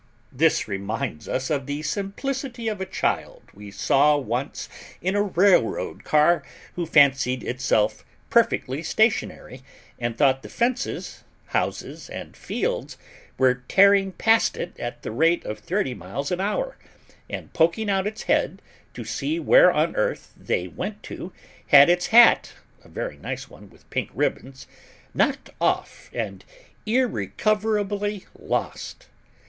This 0.31 0.67
reminds 0.67 1.27
us 1.29 1.51
of 1.51 1.67
the 1.67 1.83
simplicity 1.83 2.67
of 2.67 2.81
a 2.81 2.87
child 2.87 3.43
we 3.53 3.65
once 3.65 3.75
saw 3.77 4.19
in 4.99 5.15
a 5.15 5.21
railroad 5.21 6.03
car, 6.03 6.41
who 6.73 6.87
fancied 6.87 7.43
itself 7.43 8.03
perfectly 8.31 8.81
stationary, 8.81 9.61
and 9.99 10.17
thought 10.17 10.41
the 10.41 10.49
fences, 10.49 11.23
houses 11.49 12.09
and 12.09 12.35
fields 12.35 12.97
were 13.37 13.53
tearing 13.67 14.11
past 14.13 14.57
it 14.57 14.73
at 14.79 15.03
the 15.03 15.11
rate 15.11 15.45
of 15.45 15.59
thirty 15.59 15.93
miles 15.93 16.31
an 16.31 16.41
hour; 16.41 16.77
and 17.29 17.53
poking 17.53 17.87
out 17.87 18.07
its 18.07 18.23
head, 18.23 18.59
to 18.95 19.03
see 19.03 19.39
where 19.39 19.71
on 19.71 19.95
earth 19.95 20.33
they 20.35 20.67
went 20.67 21.03
to, 21.03 21.31
had 21.67 21.91
its 21.91 22.07
hat 22.07 22.53
a 22.83 22.89
very 22.89 23.17
nice 23.17 23.51
one 23.51 23.69
with 23.69 23.87
pink 23.91 24.09
ribbons 24.15 24.65
knocked 25.13 25.51
off 25.61 26.09
and 26.11 26.43
irrecoverably 26.87 28.25
lost. 28.39 29.07